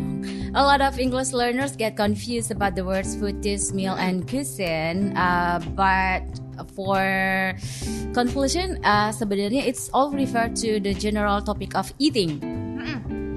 A 0.52 0.60
lot 0.62 0.84
of 0.84 1.00
English 1.00 1.32
learners 1.32 1.74
get 1.74 1.96
confused 1.96 2.52
about 2.52 2.76
the 2.76 2.84
words 2.84 3.16
food, 3.16 3.40
dish, 3.40 3.72
meal, 3.72 3.96
and 3.96 4.28
cuisine. 4.28 5.16
Uh, 5.16 5.56
but 5.74 6.22
for 6.76 7.00
conclusion, 8.12 8.76
uh, 8.84 9.08
sebenarnya 9.10 9.64
it's 9.64 9.88
all 9.96 10.12
refer 10.12 10.52
to 10.52 10.76
the 10.78 10.92
general 10.92 11.40
topic 11.40 11.72
of 11.72 11.88
eating. 11.98 12.36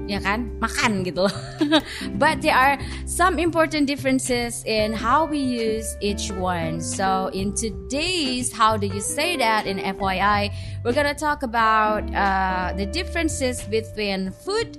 Ya 0.06 0.22
kan? 0.22 0.48
Makan 0.58 1.04
gitu 1.04 1.28
loh. 1.28 1.36
But 2.22 2.40
there 2.40 2.56
are 2.56 2.78
some 3.04 3.38
important 3.38 3.86
differences 3.86 4.64
in 4.64 4.94
how 4.96 5.26
we 5.26 5.38
use 5.38 5.86
each 6.00 6.32
one. 6.32 6.80
So 6.80 7.28
in 7.34 7.52
today's 7.52 8.50
how 8.54 8.78
do 8.78 8.86
you 8.86 9.02
say 9.02 9.36
that? 9.36 9.66
in 9.66 9.78
FYI 9.78 10.52
we're 10.84 10.92
gonna 10.94 11.14
talk 11.14 11.42
about 11.42 12.06
uh, 12.14 12.72
the 12.76 12.86
differences 12.86 13.62
between 13.66 14.30
food 14.30 14.78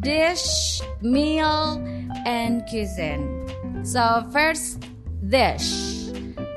dish 0.00 0.80
meal 1.02 1.82
and 2.24 2.62
cuisine. 2.70 3.26
So 3.82 4.24
first 4.30 4.82
dish. 5.22 5.68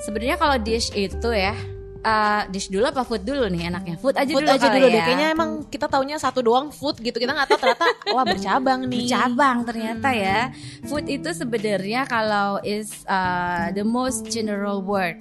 Sebenarnya 0.05 0.38
kalau 0.38 0.62
dish 0.62 0.93
itu 0.93 1.33
ya 1.33 1.57
uh, 2.05 2.41
dish 2.53 2.69
dulu 2.69 2.85
apa 2.85 3.01
food 3.01 3.25
dulu 3.25 3.50
nih 3.50 3.74
enaknya 3.74 3.97
food 3.97 4.13
aja 4.13 4.29
Food 4.29 4.45
dulu 4.45 4.53
aja 4.53 4.67
dulu 4.69 4.88
ya. 4.88 4.93
deh. 4.93 5.01
Kayaknya 5.01 5.27
emang 5.33 5.50
kita 5.65 5.89
taunya 5.89 6.17
satu 6.21 6.45
doang 6.45 6.69
food 6.69 7.01
gitu. 7.01 7.17
Kita 7.17 7.33
nggak 7.33 7.50
tahu 7.50 7.59
ternyata 7.59 7.85
wah 8.13 8.25
bercabang 8.25 8.79
nih. 8.85 9.09
bercabang 9.09 9.57
ternyata 9.65 10.09
ya. 10.13 10.39
Food 10.85 11.09
itu 11.09 11.29
sebenarnya 11.33 12.05
kalau 12.05 12.62
is 12.62 13.03
uh, 13.09 13.74
the 13.74 13.83
most 13.83 14.29
general 14.29 14.85
word. 14.85 15.17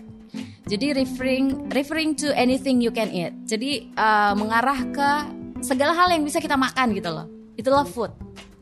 Jadi 0.65 0.97
referring 0.97 1.73
referring 1.73 2.17
to 2.17 2.33
anything 2.37 2.81
you 2.81 2.93
can 2.93 3.09
eat. 3.09 3.33
Jadi 3.49 3.93
uh, 3.97 4.37
mengarah 4.37 4.81
ke 4.93 5.11
segala 5.65 5.97
hal 5.97 6.13
yang 6.13 6.25
bisa 6.25 6.41
kita 6.41 6.57
makan 6.57 6.93
gitu 6.93 7.09
loh. 7.09 7.27
Itulah 7.57 7.89
food. 7.89 8.13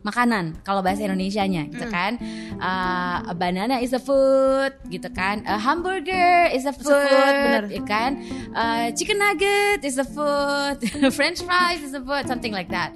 Makanan 0.03 0.59
kalau 0.67 0.83
bahasa 0.83 1.07
Indonesianya 1.07 1.71
gitu 1.71 1.87
kan. 1.87 2.19
Uh, 2.59 3.31
a 3.31 3.35
banana 3.35 3.79
is 3.79 3.95
a 3.95 4.03
food 4.03 4.75
gitu 4.91 5.07
kan. 5.15 5.47
A 5.47 5.59
hamburger 5.59 6.51
is 6.51 6.67
a 6.67 6.75
food, 6.75 6.91
food, 6.91 7.35
bener. 7.47 7.65
ya 7.71 7.83
kan. 7.87 8.19
Uh, 8.51 8.91
chicken 8.99 9.23
nugget 9.23 9.87
is 9.87 9.99
a 10.03 10.07
food. 10.07 10.83
French 11.17 11.43
fries 11.47 11.87
is 11.87 11.95
a 11.95 12.03
food, 12.03 12.27
something 12.27 12.51
like 12.51 12.67
that. 12.75 12.91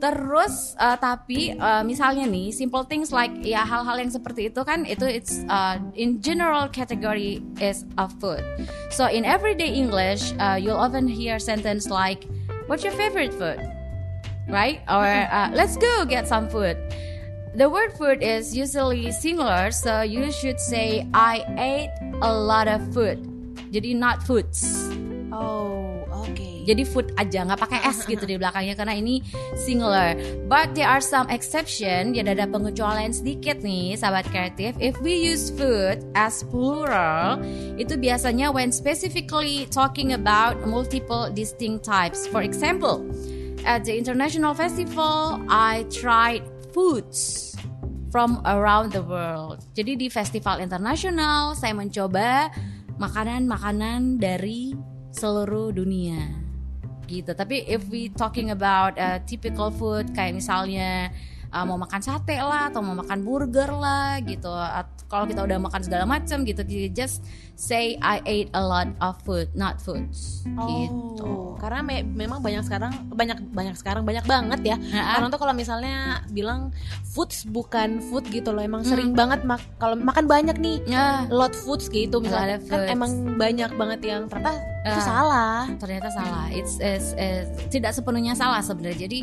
Terus 0.00 0.74
uh, 0.80 0.96
tapi 0.98 1.54
uh, 1.54 1.86
misalnya 1.86 2.26
nih 2.26 2.50
simple 2.50 2.82
things 2.82 3.14
like 3.14 3.30
ya 3.46 3.62
hal-hal 3.62 4.00
yang 4.00 4.10
seperti 4.10 4.48
itu 4.48 4.60
kan 4.66 4.82
itu 4.88 5.06
it's 5.06 5.44
uh, 5.46 5.78
in 5.94 6.18
general 6.18 6.66
category 6.66 7.44
is 7.62 7.86
a 8.00 8.10
food. 8.18 8.42
So 8.90 9.06
in 9.06 9.22
everyday 9.22 9.70
English 9.70 10.34
uh, 10.42 10.58
you'll 10.58 10.80
often 10.80 11.06
hear 11.06 11.38
sentence 11.38 11.92
like 11.92 12.26
what's 12.66 12.82
your 12.82 12.96
favorite 12.96 13.30
food? 13.36 13.79
Right? 14.50 14.82
Or 14.90 15.06
uh, 15.06 15.50
let's 15.54 15.78
go 15.78 16.04
get 16.04 16.26
some 16.26 16.50
food. 16.50 16.76
The 17.54 17.66
word 17.66 17.94
food 17.94 18.22
is 18.22 18.54
usually 18.54 19.10
singular 19.10 19.70
so 19.70 20.02
you 20.02 20.30
should 20.30 20.60
say 20.60 21.06
I 21.14 21.42
ate 21.58 21.90
a 22.22 22.30
lot 22.30 22.70
of 22.70 22.78
food. 22.94 23.26
Jadi 23.74 23.98
not 23.98 24.22
foods. 24.22 24.90
Oh, 25.34 26.06
oke. 26.10 26.66
Jadi 26.66 26.82
food 26.86 27.10
aja 27.18 27.46
nggak 27.46 27.58
pakai 27.58 27.80
s 27.90 28.02
gitu 28.10 28.22
di 28.22 28.38
belakangnya 28.38 28.78
karena 28.78 28.94
ini 28.94 29.22
singular. 29.58 30.14
But 30.46 30.78
there 30.78 30.86
are 30.86 31.02
some 31.02 31.26
exception. 31.30 32.14
Ya 32.14 32.22
ada 32.22 32.46
pengecualian 32.46 33.10
sedikit 33.10 33.62
nih 33.66 33.98
sahabat 33.98 34.30
kreatif. 34.30 34.78
If 34.78 34.98
we 35.02 35.18
use 35.18 35.50
food 35.50 36.06
as 36.14 36.46
plural, 36.46 37.42
itu 37.78 37.98
biasanya 37.98 38.54
when 38.54 38.70
specifically 38.70 39.66
talking 39.70 40.14
about 40.14 40.54
multiple 40.66 41.26
distinct 41.34 41.82
types. 41.82 42.30
For 42.30 42.46
example, 42.46 43.06
at 43.64 43.84
the 43.84 43.96
international 43.96 44.54
festival, 44.54 45.40
I 45.48 45.84
tried 45.90 46.44
foods 46.72 47.50
from 48.10 48.42
around 48.44 48.92
the 48.92 49.02
world. 49.02 49.62
Jadi 49.74 49.94
di 49.96 50.08
festival 50.10 50.58
internasional 50.58 51.54
saya 51.54 51.72
mencoba 51.76 52.50
makanan-makanan 52.98 54.18
dari 54.18 54.74
seluruh 55.14 55.74
dunia 55.74 56.20
gitu. 57.10 57.34
Tapi 57.34 57.66
if 57.66 57.86
we 57.90 58.10
talking 58.14 58.54
about 58.54 58.94
uh, 58.98 59.18
typical 59.26 59.70
food 59.74 60.14
kayak 60.14 60.38
misalnya 60.38 61.10
uh, 61.50 61.64
mau 61.64 61.76
makan 61.76 62.00
sate 62.00 62.36
lah 62.36 62.68
atau 62.68 62.80
mau 62.80 62.94
makan 62.96 63.18
burger 63.20 63.70
lah 63.70 64.18
gitu. 64.20 64.50
Kalau 65.06 65.26
kita 65.26 65.42
udah 65.42 65.58
makan 65.60 65.82
segala 65.82 66.04
macam 66.04 66.42
gitu, 66.42 66.62
just 66.88 67.26
say 67.54 67.98
I 68.00 68.22
ate 68.24 68.48
a 68.52 68.62
lot 68.62 68.88
of 68.98 69.18
food, 69.20 69.50
not 69.52 69.76
foods. 69.76 70.46
Gitu. 70.46 71.20
Oh, 71.20 71.58
karena 71.58 71.82
me- 71.82 72.06
memang 72.06 72.38
banyak 72.38 72.62
sekarang 72.62 72.94
banyak 73.06 73.42
banyak 73.50 73.74
sekarang 73.74 74.02
banyak 74.02 74.22
banget 74.24 74.60
ya. 74.64 74.76
Nah, 74.78 75.18
Orang 75.18 75.28
tuh 75.28 75.36
kalau 75.36 75.52
misalnya 75.52 75.96
bilang 76.28 76.70
foods 77.04 77.42
bukan 77.44 77.98
food 78.00 78.24
gitu 78.28 78.50
loh, 78.50 78.62
emang 78.62 78.80
Hmm. 78.80 78.90
sering 78.90 79.10
banget 79.12 79.42
mak 79.42 79.60
kalau 79.76 79.92
makan 79.94 80.24
banyak 80.24 80.56
nih 80.56 80.78
Ya, 80.86 81.26
lot 81.28 81.52
foods 81.52 81.90
gitu 81.90 82.22
misalnya 82.22 82.56
lot 82.56 82.70
kan 82.70 82.80
emang 82.88 83.10
banyak 83.36 83.70
banget 83.74 84.00
yang 84.00 84.22
ternyata 84.24 84.54
itu 84.80 84.96
Ah. 84.96 85.04
salah. 85.04 85.60
ternyata 85.76 86.08
salah. 86.08 86.48
It's, 86.48 86.80
it's- 86.80 87.12
it's- 87.12 87.52
tidak 87.68 87.92
sepenuhnya 87.92 88.32
salah 88.32 88.64
sebenarnya. 88.64 89.04
Jadi 89.04 89.18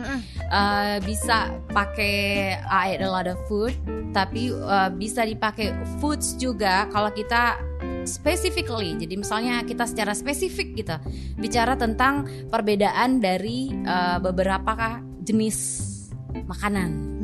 uh, 0.48 1.02
bisa 1.02 1.50
pakai 1.68 2.16
I 2.62 2.94
ate 2.94 3.02
a 3.02 3.10
lot 3.10 3.26
of 3.26 3.42
food, 3.46 3.74
tapi 4.14 4.54
uh, 4.54 4.90
bisa 4.90 5.26
dipakai 5.26 5.74
foods 5.98 6.38
juga 6.38 6.86
kalau 6.90 7.10
kita 7.10 7.58
specifically. 8.06 8.96
Jadi 8.96 9.18
misalnya 9.18 9.66
kita 9.66 9.84
secara 9.84 10.14
spesifik 10.14 10.78
gitu 10.78 10.96
bicara 11.36 11.74
tentang 11.74 12.24
perbedaan 12.48 13.18
dari 13.18 13.74
uh, 13.84 14.22
beberapa 14.22 15.02
jenis 15.22 15.84
makanan. 16.46 17.17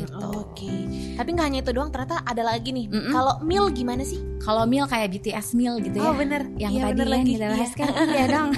Gitu. 0.00 0.26
Oke. 0.32 0.72
Tapi 1.14 1.28
nggak 1.30 1.46
hanya 1.46 1.60
itu 1.60 1.70
doang, 1.70 1.88
ternyata 1.88 2.22
ada 2.22 2.42
lagi 2.42 2.70
nih. 2.70 2.86
Mm-mm. 2.86 3.10
Kalau 3.10 3.34
meal 3.40 3.68
gimana 3.68 4.00
sih? 4.02 4.16
Kalau 4.38 4.64
meal 4.64 4.84
kayak 4.84 5.08
BTS 5.10 5.52
meal 5.52 5.76
gitu 5.78 5.94
ya. 5.94 6.04
Oh 6.04 6.14
bener. 6.14 6.48
yang 6.56 6.70
Iya, 6.70 6.82
tadi 6.82 6.92
bener 6.94 7.06
yang 7.06 7.16
lagi. 7.18 7.30
kita 7.30 7.42
Iya. 7.42 7.52
bahas 7.52 7.72
kan 7.74 7.88
iya 8.10 8.24
dong 8.26 8.50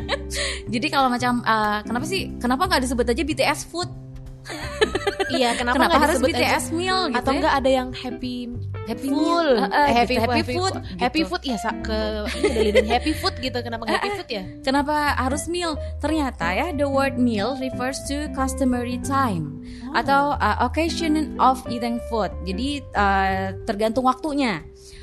jadi 0.72 0.86
kalau 0.88 1.08
macam 1.08 1.32
uh, 1.42 1.78
kenapa 1.82 2.04
sih 2.04 2.20
kenapa 2.36 2.62
nggak 2.64 2.82
disebut 2.82 3.06
aja 3.06 3.22
BTS 3.22 3.60
food 3.64 3.88
Iya, 5.32 5.56
kenapa, 5.56 5.76
kenapa, 5.80 5.96
harus 5.96 6.20
disebut 6.20 6.36
aja? 6.36 6.60
BTS 6.60 6.66
meal 6.76 6.98
gitu 7.08 7.18
Atau 7.24 7.30
ya? 7.32 7.36
enggak 7.40 7.54
ada 7.56 7.70
yang 7.72 7.88
happy 7.96 8.36
happy 8.84 9.08
full, 9.08 9.48
meal. 9.48 9.48
Uh, 9.56 9.64
uh, 9.64 9.86
Eh, 9.88 9.94
happy, 9.94 10.14
gitu, 10.14 10.22
happy 10.22 10.40
happy 10.42 10.52
food 10.52 10.74
food, 10.74 11.00
happy 11.00 11.20
gitu. 11.22 11.30
food 11.30 11.42
ya 11.46 11.56
ke 11.80 11.98
happy 12.90 13.12
food 13.16 13.34
gitu 13.40 13.58
kenapa 13.62 13.82
happy 13.88 14.10
food 14.18 14.28
ya? 14.28 14.42
Kenapa 14.60 14.94
harus 15.16 15.46
meal? 15.48 15.72
Ternyata 16.02 16.46
ya 16.52 16.66
the 16.74 16.84
word 16.84 17.16
meal 17.16 17.56
refers 17.62 18.02
to 18.10 18.28
customary 18.34 18.98
time 19.00 19.62
atau 19.94 20.36
uh, 20.36 20.56
occasion 20.60 21.36
of 21.38 21.62
eating 21.70 21.96
food. 22.10 22.28
Jadi 22.44 22.82
uh, 22.92 23.56
tergantung 23.64 24.04
waktunya. 24.04 24.60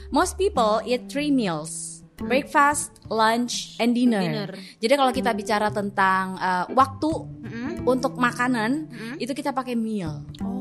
Most 0.09 0.37
people 0.37 0.81
eat 0.85 1.05
three 1.09 1.29
meals. 1.29 2.01
Breakfast, 2.19 2.99
lunch, 3.07 3.79
and 3.79 3.95
dinner. 3.95 4.19
Dinner. 4.19 4.51
Jadi 4.83 4.93
kalau 4.99 5.15
kita 5.15 5.31
bicara 5.31 5.71
tentang 5.71 6.35
uh, 6.35 6.67
waktu 6.75 7.07
Mm-mm. 7.47 7.68
Untuk 7.85 8.15
makanan, 8.19 8.87
Mm-mm. 8.89 9.15
itu 9.19 9.31
kita 9.31 9.51
pakai 9.55 9.75
meal. 9.75 10.23
Oh. 10.43 10.59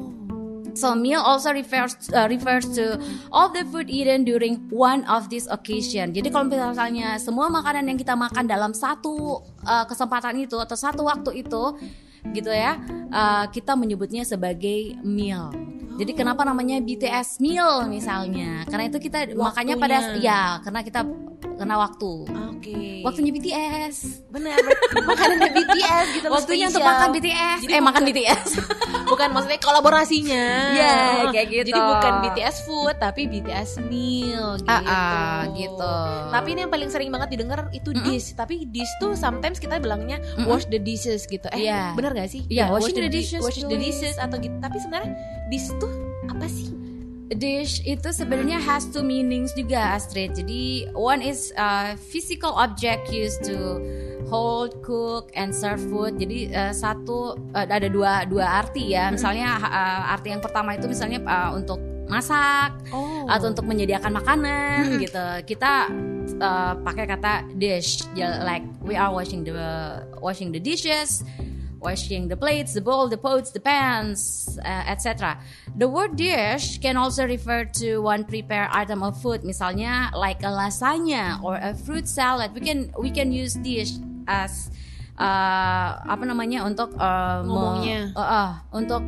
So 0.78 0.94
meal 0.94 1.18
also 1.18 1.50
refers 1.50 1.98
uh, 2.14 2.30
refers 2.30 2.62
to 2.78 3.02
all 3.34 3.50
the 3.50 3.66
food 3.66 3.90
eaten 3.90 4.22
during 4.22 4.70
one 4.70 5.02
of 5.10 5.26
these 5.26 5.50
occasion. 5.50 6.14
Jadi 6.14 6.30
kalau 6.30 6.46
misalnya 6.46 7.18
semua 7.18 7.50
makanan 7.50 7.90
yang 7.90 7.98
kita 7.98 8.14
makan 8.14 8.46
dalam 8.46 8.70
satu 8.70 9.42
uh, 9.66 9.84
kesempatan 9.90 10.38
itu 10.38 10.54
atau 10.54 10.78
satu 10.78 11.02
waktu 11.02 11.42
itu, 11.42 11.75
gitu 12.30 12.54
ya, 12.54 12.78
uh, 13.10 13.50
kita 13.50 13.75
menyebutnya 13.75 14.22
sebagai 14.22 14.94
meal. 15.02 15.50
Jadi 15.98 16.14
kenapa 16.14 16.46
namanya 16.46 16.78
BTS 16.78 17.42
meal 17.42 17.90
misalnya? 17.90 18.62
Karena 18.70 18.87
itu 18.87 19.02
kita 19.02 19.34
makannya 19.34 19.75
pada 19.82 19.98
Waktunya. 19.98 20.22
ya, 20.22 20.42
karena 20.62 20.80
kita 20.87 21.00
kena 21.58 21.74
waktu. 21.76 22.12
Oke. 22.48 23.02
Waktunya 23.02 23.30
BTS. 23.30 23.96
bener 24.28 24.54
makanannya 25.08 25.50
BTS 25.52 26.06
gitu 26.12 26.26
Waktunya 26.28 26.66
untuk 26.68 26.82
makan 26.82 27.08
BTS. 27.10 27.58
Jadi 27.60 27.72
eh 27.72 27.80
makan 27.80 28.02
bukan- 28.02 28.06
BTS. 28.08 28.48
bukan 29.10 29.28
maksudnya 29.30 29.58
kolaborasinya. 29.58 30.44
Iya, 30.70 30.94
Oh, 31.20 31.30
kayak 31.30 31.46
gitu. 31.48 31.66
Jadi 31.66 31.80
bukan 31.80 32.12
BTS 32.22 32.56
food 32.62 32.96
tapi 32.96 33.22
BTS 33.26 33.70
meal 33.82 34.56
gitu. 34.56 34.68
Ah, 34.68 34.82
ah, 34.84 35.38
gitu. 35.52 35.94
Tapi 36.28 36.48
ini 36.50 36.60
yang 36.62 36.70
paling 36.70 36.88
sering 36.88 37.08
banget 37.08 37.28
didengar 37.30 37.66
itu 37.70 37.90
dish. 38.00 38.32
Tapi 38.32 38.64
dish 38.64 38.90
tuh 38.96 39.14
sometimes 39.14 39.56
kita 39.56 39.76
bilangnya 39.76 40.16
wash 40.44 40.66
the 40.66 40.78
dishes 40.78 41.24
gitu. 41.24 41.48
Eh, 41.50 41.64
Iya. 41.64 41.92
bener 41.92 42.12
gak 42.12 42.28
sih? 42.28 42.44
Iya, 42.46 42.68
Ya, 42.68 42.72
washing 42.72 42.96
the 42.96 43.06
di- 43.06 43.18
dishes, 43.18 43.40
Wash 43.40 43.58
the 43.58 43.76
dishes 43.76 44.16
atau 44.16 44.36
gitu. 44.36 44.54
Tapi 44.58 44.76
sebenarnya 44.78 45.12
dish 45.48 45.68
tuh 45.76 45.90
apa 46.26 46.46
sih? 46.46 46.68
Dish 47.32 47.85
itu 47.85 48.08
sebenarnya 48.08 48.56
has 48.56 48.88
two 48.88 49.04
meanings 49.04 49.52
juga 49.52 49.97
Astrid. 49.97 50.32
Jadi 50.37 50.88
one 50.97 51.20
is 51.20 51.52
uh, 51.61 51.92
physical 51.99 52.56
object 52.56 53.12
used 53.12 53.44
to 53.44 53.80
hold, 54.28 54.80
cook, 54.85 55.32
and 55.37 55.52
serve 55.52 55.80
food. 55.92 56.16
Jadi 56.16 56.52
uh, 56.52 56.73
satu 56.73 57.37
uh, 57.52 57.66
ada 57.68 57.88
dua 57.88 58.25
dua 58.25 58.64
arti 58.64 58.97
ya. 58.97 59.12
Misalnya 59.12 59.61
uh, 59.61 60.14
arti 60.16 60.32
yang 60.32 60.40
pertama 60.40 60.76
itu 60.76 60.88
misalnya 60.88 61.20
uh, 61.25 61.52
untuk 61.56 61.80
masak 62.08 62.73
Oh. 62.88 63.28
atau 63.28 63.52
untuk 63.52 63.68
menyediakan 63.68 64.16
makanan 64.16 64.97
gitu. 64.97 65.26
Kita 65.44 65.92
uh, 66.40 66.73
pakai 66.80 67.04
kata 67.04 67.44
dish, 67.61 68.00
like 68.16 68.64
we 68.80 68.97
are 68.97 69.12
washing 69.12 69.44
the 69.44 69.52
washing 70.25 70.49
the 70.49 70.56
dishes, 70.56 71.20
washing 71.80 72.28
the 72.28 72.37
plates, 72.37 72.75
the 72.75 72.80
bowl, 72.80 73.08
the 73.08 73.16
pots, 73.16 73.50
the 73.50 73.61
pans, 73.61 74.58
uh, 74.64 74.85
etc. 74.87 75.38
The 75.76 75.88
word 75.88 76.16
dish 76.16 76.78
can 76.78 76.97
also 76.97 77.26
refer 77.26 77.64
to 77.82 77.99
one 77.99 78.25
prepared 78.25 78.70
item 78.73 79.02
of 79.02 79.20
food, 79.20 79.42
misalnya 79.42 80.11
like 80.14 80.42
a 80.42 80.50
lasagna 80.50 81.42
or 81.42 81.56
a 81.56 81.75
fruit 81.75 82.08
salad. 82.08 82.54
We 82.54 82.61
can 82.61 82.90
we 82.99 83.11
can 83.11 83.30
use 83.30 83.54
dish 83.54 83.99
as 84.26 84.70
uh, 85.18 85.90
apa 86.06 86.25
namanya 86.25 86.64
untuk 86.64 86.94
uh, 86.97 87.42
Ngomongnya. 87.42 88.14
uh, 88.14 88.20
uh, 88.23 88.50
untuk 88.73 89.02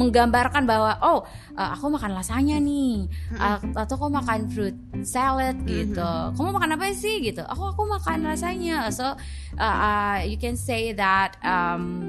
menggambarkan 0.00 0.64
bahwa 0.64 0.96
oh 1.04 1.20
uh, 1.52 1.70
aku 1.76 1.92
makan 1.92 2.16
lasanya 2.16 2.56
nih 2.56 3.04
uh, 3.36 3.60
atau 3.76 3.94
aku 4.00 4.08
makan 4.08 4.48
fruit 4.48 4.76
salad 5.04 5.60
gitu 5.68 6.10
kamu 6.32 6.56
makan 6.56 6.80
apa 6.80 6.88
sih 6.96 7.20
gitu 7.20 7.44
aku 7.44 7.76
aku 7.76 7.82
makan 7.84 8.24
lasanya 8.24 8.88
so 8.88 9.04
uh, 9.04 9.16
uh, 9.60 10.16
you 10.24 10.40
can 10.40 10.56
say 10.56 10.96
that 10.96 11.36
um, 11.44 12.00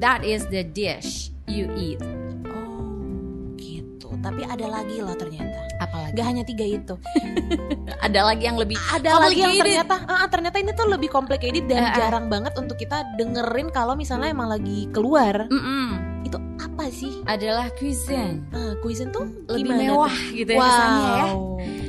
that 0.00 0.24
is 0.24 0.48
the 0.48 0.64
dish 0.64 1.28
you 1.44 1.68
eat 1.76 2.00
Oh, 2.48 3.52
gitu. 3.56 4.08
Tapi 4.20 4.42
ada 4.46 4.66
lagi 4.70 5.00
loh 5.00 5.14
ternyata. 5.14 5.68
apalagi 5.76 6.16
Gak 6.16 6.26
hanya 6.32 6.44
tiga 6.48 6.64
itu. 6.64 6.94
ada 8.06 8.20
lagi 8.32 8.48
yang 8.48 8.56
lebih 8.56 8.80
Ada 8.80 9.20
lagi 9.20 9.44
yang 9.44 9.60
ternyata, 9.60 9.94
ah, 10.08 10.24
ternyata 10.24 10.56
ini 10.56 10.72
tuh 10.72 10.88
lebih 10.88 11.12
complicated 11.12 11.68
dan 11.68 11.84
Ah, 11.84 11.92
ah. 11.92 11.96
jarang 12.00 12.26
banget 12.32 12.56
untuk 12.56 12.80
kita 12.80 13.04
dengerin 13.20 13.68
kalau 13.68 13.92
misalnya 13.92 14.32
emang 14.32 14.48
lagi 14.48 14.88
keluar. 14.88 15.44
Mm-mm. 15.52 15.88
Itu 15.92 16.15
apa 16.76 16.92
sih? 16.92 17.24
adalah 17.24 17.72
cuisine 17.74 18.44
Ah, 18.52 18.76
cuisine 18.78 19.08
tuh 19.08 19.24
lebih 19.48 19.72
gimana 19.72 19.82
mewah 19.82 20.12
tuh? 20.12 20.36
gitu 20.36 20.50
ya 20.52 20.60
kesannya 20.60 21.08
ya 21.10 21.26
Wow. 21.26 21.42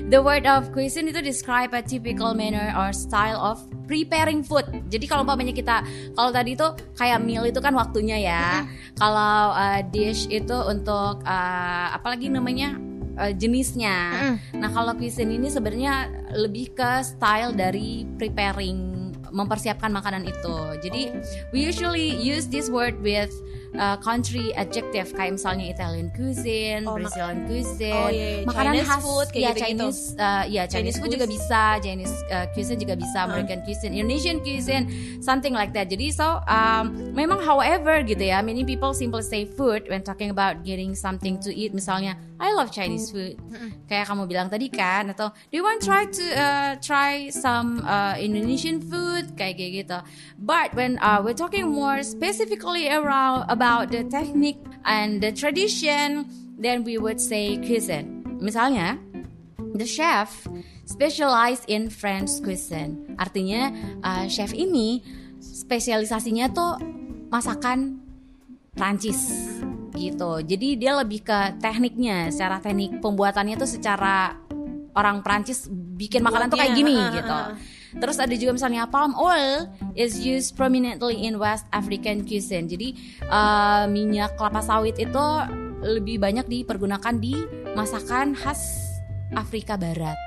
The 0.08 0.24
word 0.24 0.48
of 0.48 0.72
cuisine 0.72 1.12
itu 1.12 1.20
describe 1.20 1.75
a 1.75 1.84
typical 1.84 2.32
manner 2.32 2.72
or 2.79 2.96
style 2.96 3.36
of 3.36 3.60
preparing 3.91 4.39
food. 4.39 4.63
Jadi 4.88 5.03
kalau 5.03 5.27
umpamanya 5.27 5.51
kita 5.51 5.84
kalau 6.15 6.32
tadi 6.32 6.56
itu 6.56 6.63
kayak 6.96 7.20
meal 7.20 7.44
itu 7.44 7.60
kan 7.60 7.75
waktunya 7.75 8.15
ya. 8.15 8.63
Kalau 8.96 9.51
uh, 9.51 9.84
dish 9.91 10.32
itu 10.32 10.56
untuk 10.63 11.20
uh, 11.27 11.91
apalagi 11.91 12.32
namanya 12.32 12.79
uh, 13.20 13.36
jenisnya. 13.36 14.39
Nah, 14.56 14.72
kalau 14.72 14.96
cuisine 14.96 15.36
ini 15.36 15.51
sebenarnya 15.51 16.08
lebih 16.39 16.72
ke 16.72 17.03
style 17.03 17.51
dari 17.51 18.08
preparing 18.15 19.12
mempersiapkan 19.27 19.91
makanan 19.91 20.24
itu. 20.24 20.56
Jadi 20.79 21.12
we 21.51 21.60
usually 21.60 22.15
use 22.15 22.48
this 22.48 22.72
word 22.72 22.96
with 23.03 23.36
uh, 23.77 23.98
country 24.01 24.51
adjective 24.53 25.13
kayak 25.13 25.38
misalnya 25.38 25.69
Italian 25.72 26.10
cuisine, 26.12 26.84
Oh, 26.84 26.98
Brazilian 26.98 27.46
cuisine, 27.46 27.93
Oh, 27.93 28.10
iya, 28.10 28.27
iya. 28.41 28.46
makanan 28.46 28.74
Chinese 28.74 28.89
khas 28.89 29.01
food, 29.05 29.27
kayak 29.29 29.38
ya 29.38 29.50
gitu-gitu. 29.53 29.63
Chinese 29.63 30.01
uh, 30.17 30.43
ya 30.50 30.63
Chinese, 30.65 30.72
Chinese 30.74 30.98
food 30.98 31.12
juga 31.13 31.25
bisa, 31.29 31.62
Chinese 31.79 32.15
uh, 32.34 32.46
cuisine 32.51 32.79
juga 32.81 32.96
bisa, 32.98 33.17
American 33.24 33.60
cuisine, 33.62 33.93
Indonesian 33.93 34.38
cuisine, 34.41 34.84
something 35.22 35.53
like 35.53 35.72
that. 35.72 35.88
Jadi 35.88 36.10
so 36.10 36.41
um, 36.50 37.13
memang 37.13 37.38
however 37.41 38.01
gitu 38.01 38.24
ya, 38.25 38.41
many 38.41 38.65
people 38.65 38.91
simply 38.91 39.22
say 39.22 39.46
food 39.46 39.86
when 39.89 40.01
talking 40.01 40.34
about 40.34 40.65
getting 40.65 40.98
something 40.98 41.38
to 41.38 41.53
eat. 41.53 41.74
Misalnya 41.74 42.17
I 42.38 42.53
love 42.53 42.69
Chinese 42.69 43.10
food, 43.10 43.34
kayak 43.89 44.05
kamu 44.05 44.29
bilang 44.29 44.48
tadi 44.48 44.69
kan, 44.69 45.10
atau 45.10 45.34
do 45.34 45.53
you 45.57 45.65
want 45.65 45.81
try 45.81 46.05
to 46.05 46.25
uh, 46.38 46.72
try 46.81 47.34
some 47.34 47.81
uh, 47.81 48.13
Indonesian 48.17 48.77
food 48.77 49.34
kayak 49.34 49.57
kayak 49.57 49.72
gitu. 49.86 50.00
But 50.38 50.77
when 50.77 51.01
uh, 51.01 51.19
we're 51.25 51.34
talking 51.38 51.65
more 51.65 52.05
specifically 52.05 52.93
around 52.93 53.50
about 53.50 53.65
the 53.88 54.07
technique 54.07 54.59
and 54.88 55.19
the 55.19 55.31
tradition, 55.36 56.27
then 56.55 56.88
we 56.88 56.95
would 56.95 57.19
say 57.19 57.59
cuisine. 57.59 58.24
Misalnya, 58.39 58.95
the 59.75 59.86
chef 59.86 60.47
specialize 60.88 61.62
in 61.67 61.91
French 61.91 62.39
cuisine. 62.39 63.17
Artinya 63.19 63.74
uh, 64.01 64.25
chef 64.31 64.55
ini 64.55 65.03
spesialisasinya 65.41 66.53
tuh 66.55 66.79
masakan 67.27 68.00
Prancis 68.77 69.51
gitu. 69.97 70.45
Jadi 70.45 70.77
dia 70.77 70.93
lebih 70.95 71.25
ke 71.25 71.57
tekniknya, 71.57 72.29
secara 72.29 72.62
teknik 72.62 73.01
pembuatannya 73.01 73.57
tuh 73.57 73.69
secara 73.69 74.38
orang 74.93 75.25
Prancis 75.25 75.69
bikin 75.71 76.21
makanan 76.21 76.50
tuh 76.50 76.57
kayak 76.62 76.74
gini 76.77 76.95
ah, 76.97 77.05
ah, 77.05 77.13
gitu. 77.13 77.36
ah. 77.36 77.50
Terus 77.96 78.17
ada 78.20 78.36
juga 78.36 78.58
misalnya 78.58 78.89
palm 78.89 79.15
oil 79.15 79.72
is 79.96 80.20
used 80.20 80.60
prominently 80.60 81.24
in 81.24 81.39
West 81.39 81.63
African 81.72 82.27
cuisine. 82.27 82.67
Jadi 82.67 82.98
uh, 83.32 83.88
minyak 83.88 84.36
kelapa 84.36 84.60
sawit 84.60 85.00
itu 85.00 85.25
lebih 85.79 86.20
banyak 86.20 86.50
dipergunakan 86.50 87.15
di 87.22 87.38
masakan 87.77 88.34
khas 88.36 88.91
Afrika 89.36 89.79
Barat 89.79 90.17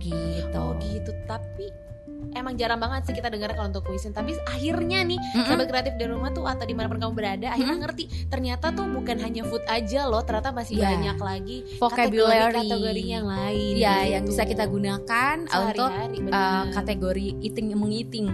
gitu. 0.00 0.56
Oh 0.56 0.72
gitu, 0.80 1.12
tapi 1.28 1.85
emang 2.32 2.52
jarang 2.54 2.76
banget 2.76 3.08
sih 3.08 3.14
kita 3.14 3.26
dengar 3.26 3.48
kalau 3.50 3.66
untuk 3.66 3.82
cuisine. 3.82 4.12
Tapi 4.12 4.36
akhirnya 4.44 5.00
nih, 5.02 5.16
Mm-mm. 5.16 5.46
sahabat 5.46 5.66
kreatif 5.66 5.94
di 5.94 6.04
rumah 6.04 6.28
tuh 6.30 6.44
atau 6.44 6.62
di 6.62 6.72
mana 6.72 6.86
pun 6.86 6.98
kamu 6.98 7.12
berada, 7.12 7.46
akhirnya 7.48 7.76
ngerti 7.80 8.04
ternyata 8.26 8.68
tuh 8.70 8.84
bukan 8.86 9.16
hanya 9.18 9.42
food 9.42 9.64
aja 9.66 10.04
loh, 10.04 10.20
ternyata 10.20 10.52
masih 10.52 10.76
Iya. 10.76 10.88
banyak 10.90 11.18
lagi 11.18 11.56
Vocabulary. 11.76 12.60
kategori 12.60 13.02
yang 13.06 13.24
lain. 13.24 13.74
Ya, 13.74 13.94
gitu. 13.98 14.12
yang 14.12 14.22
bisa 14.26 14.42
kita 14.44 14.64
gunakan 14.66 15.36
untuk 15.48 15.90
uh, 16.28 16.64
kategori 16.70 17.26
eating 17.40 17.66
mengiting. 17.72 18.26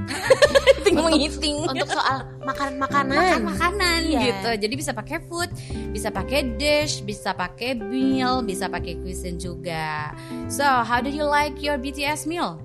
eating 0.76 0.96
mengiting. 1.06 1.56
untuk 1.62 1.86
soal 1.88 2.26
makanan-makanan. 2.42 3.14
makan 3.14 3.42
makanan 3.46 4.00
Iya. 4.02 4.20
gitu. 4.24 4.50
Jadi 4.66 4.74
bisa 4.74 4.90
pakai 4.90 5.22
food, 5.22 5.50
bisa 5.90 6.10
pakai 6.10 6.58
dish, 6.58 7.00
bisa 7.00 7.30
pakai 7.32 7.78
meal, 7.78 8.42
bisa 8.42 8.66
pakai 8.66 8.98
cuisine 8.98 9.38
juga. 9.38 10.10
So, 10.50 10.64
how 10.64 10.98
do 10.98 11.08
you 11.08 11.22
like 11.22 11.62
your 11.62 11.78
BTS 11.78 12.26
meal? 12.26 12.58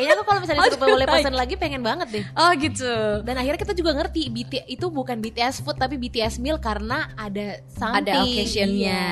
Kayaknya 0.00 0.16
aku 0.16 0.24
kalau 0.24 0.40
misalnya 0.40 0.60
disuruh 0.64 0.88
boleh 0.96 1.06
pesan 1.06 1.34
lagi 1.36 1.54
pengen 1.60 1.82
banget 1.84 2.08
deh. 2.08 2.24
Oh 2.34 2.50
gitu. 2.56 2.92
Dan 3.20 3.34
akhirnya 3.36 3.60
kita 3.60 3.74
juga 3.76 3.92
ngerti 3.92 4.32
BT 4.32 4.54
itu 4.66 4.86
bukan 4.88 5.20
BTS 5.20 5.60
food 5.60 5.76
tapi 5.76 6.00
BTS 6.00 6.40
meal 6.40 6.56
karena 6.56 7.12
ada 7.14 7.60
something. 7.68 8.08
Ada 8.08 8.24
occasionnya 8.24 9.02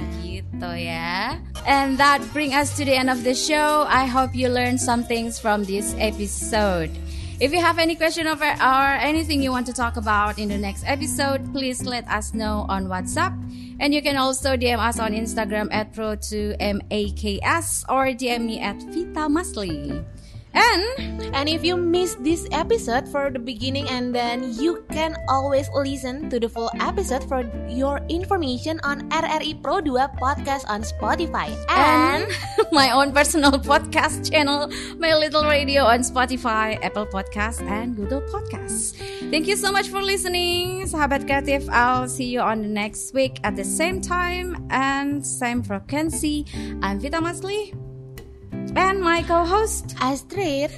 Iya. 0.00 0.08
gitu 0.24 0.70
ya. 0.72 1.36
And 1.68 2.00
that 2.00 2.24
bring 2.32 2.56
us 2.56 2.72
to 2.80 2.88
the 2.88 2.96
end 2.96 3.12
of 3.12 3.20
the 3.22 3.36
show. 3.36 3.84
I 3.84 4.08
hope 4.08 4.32
you 4.32 4.48
learned 4.48 4.80
some 4.80 5.04
things 5.04 5.36
from 5.36 5.68
this 5.68 5.92
episode. 6.00 6.88
If 7.38 7.54
you 7.54 7.62
have 7.62 7.78
any 7.78 7.94
question 7.94 8.26
or, 8.26 8.34
or 8.34 8.88
anything 8.98 9.38
you 9.46 9.54
want 9.54 9.70
to 9.70 9.72
talk 9.76 9.94
about 9.94 10.42
in 10.42 10.50
the 10.50 10.58
next 10.58 10.82
episode, 10.82 11.38
please 11.54 11.86
let 11.86 12.02
us 12.10 12.34
know 12.34 12.66
on 12.66 12.90
WhatsApp. 12.90 13.30
And 13.78 13.94
you 13.94 14.02
can 14.02 14.18
also 14.18 14.58
DM 14.58 14.82
us 14.82 14.98
on 14.98 15.14
Instagram 15.14 15.70
at 15.70 15.94
pro2maks 15.94 17.86
or 17.86 18.10
DM 18.10 18.42
me 18.42 18.58
at 18.58 18.82
Vita 18.90 19.30
Masli. 19.30 20.02
And 20.58 21.08
And 21.38 21.48
if 21.48 21.62
you 21.64 21.76
missed 21.76 22.24
this 22.24 22.48
episode 22.50 23.06
for 23.08 23.30
the 23.30 23.38
beginning 23.38 23.88
and 23.88 24.14
then 24.14 24.54
you 24.58 24.82
can 24.90 25.14
always 25.28 25.68
listen 25.70 26.30
to 26.30 26.40
the 26.40 26.48
full 26.48 26.70
episode 26.80 27.22
for 27.28 27.46
your 27.68 28.00
information 28.08 28.80
on 28.82 29.06
RRI 29.10 29.62
Pro 29.62 29.80
2 29.80 29.92
podcast 30.18 30.66
on 30.66 30.82
Spotify. 30.82 31.52
and 31.70 32.26
my 32.72 32.90
own 32.90 33.12
personal 33.12 33.52
podcast 33.60 34.26
channel, 34.26 34.66
My 34.98 35.14
Little 35.14 35.44
Radio 35.44 35.84
on 35.84 36.00
Spotify, 36.00 36.80
Apple 36.82 37.06
Podcasts, 37.06 37.62
and 37.62 37.94
Google 37.94 38.22
Podcasts. 38.32 38.96
Thank 39.30 39.46
you 39.46 39.56
so 39.56 39.70
much 39.70 39.88
for 39.88 40.02
listening, 40.02 40.90
Sahabat 40.90 41.28
Kreatif. 41.28 41.68
I'll 41.70 42.08
see 42.08 42.32
you 42.34 42.40
on 42.40 42.62
the 42.62 42.72
next 42.72 43.14
week 43.14 43.38
at 43.44 43.54
the 43.54 43.64
same 43.64 44.00
time 44.00 44.66
and 44.70 45.22
same 45.22 45.62
frequency. 45.62 46.46
I'm 46.82 46.98
Vita 46.98 47.22
Masli 47.22 47.87
and 48.78 49.00
my 49.02 49.22
co-host. 49.22 49.96
Astrid. 50.00 50.70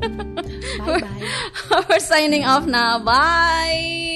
bye 0.00 1.00
bye. 1.00 1.84
We're 1.88 2.00
signing 2.00 2.44
off 2.44 2.66
now. 2.66 2.98
Bye. 2.98 4.13